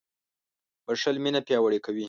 •بښل 0.85 1.15
مینه 1.23 1.41
پیاوړې 1.47 1.79
کوي. 1.85 1.99